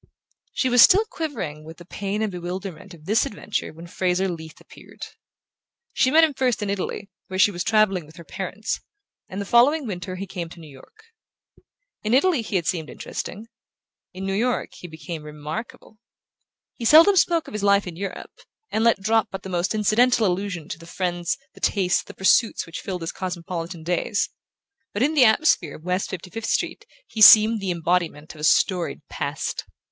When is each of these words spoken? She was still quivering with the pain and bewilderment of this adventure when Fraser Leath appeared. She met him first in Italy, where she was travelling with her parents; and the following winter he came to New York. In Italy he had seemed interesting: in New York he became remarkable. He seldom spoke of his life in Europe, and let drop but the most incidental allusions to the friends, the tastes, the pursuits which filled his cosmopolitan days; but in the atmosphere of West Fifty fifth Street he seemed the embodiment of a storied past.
She 0.53 0.67
was 0.67 0.81
still 0.81 1.05
quivering 1.07 1.63
with 1.63 1.77
the 1.77 1.85
pain 1.85 2.23
and 2.23 2.31
bewilderment 2.31 2.95
of 2.95 3.05
this 3.05 3.23
adventure 3.27 3.71
when 3.71 3.85
Fraser 3.85 4.27
Leath 4.27 4.59
appeared. 4.59 5.05
She 5.93 6.09
met 6.09 6.23
him 6.23 6.33
first 6.33 6.63
in 6.63 6.71
Italy, 6.71 7.11
where 7.27 7.37
she 7.37 7.51
was 7.51 7.63
travelling 7.63 8.07
with 8.07 8.15
her 8.15 8.23
parents; 8.23 8.79
and 9.29 9.39
the 9.39 9.45
following 9.45 9.85
winter 9.85 10.15
he 10.15 10.25
came 10.25 10.49
to 10.49 10.59
New 10.59 10.71
York. 10.71 11.03
In 12.01 12.15
Italy 12.15 12.41
he 12.41 12.55
had 12.55 12.65
seemed 12.65 12.89
interesting: 12.89 13.47
in 14.11 14.25
New 14.25 14.33
York 14.33 14.73
he 14.73 14.87
became 14.87 15.21
remarkable. 15.21 15.99
He 16.73 16.85
seldom 16.85 17.15
spoke 17.15 17.45
of 17.47 17.53
his 17.53 17.61
life 17.63 17.85
in 17.85 17.95
Europe, 17.95 18.33
and 18.71 18.83
let 18.83 19.01
drop 19.03 19.27
but 19.29 19.43
the 19.43 19.49
most 19.49 19.75
incidental 19.75 20.25
allusions 20.25 20.71
to 20.73 20.79
the 20.79 20.87
friends, 20.87 21.37
the 21.53 21.61
tastes, 21.61 22.01
the 22.01 22.15
pursuits 22.15 22.65
which 22.65 22.81
filled 22.81 23.01
his 23.01 23.11
cosmopolitan 23.11 23.83
days; 23.83 24.31
but 24.93 25.03
in 25.03 25.13
the 25.13 25.25
atmosphere 25.25 25.75
of 25.75 25.83
West 25.83 26.09
Fifty 26.09 26.31
fifth 26.31 26.47
Street 26.49 26.87
he 27.05 27.21
seemed 27.21 27.59
the 27.61 27.69
embodiment 27.69 28.33
of 28.33 28.41
a 28.41 28.43
storied 28.43 29.07
past. 29.07 29.65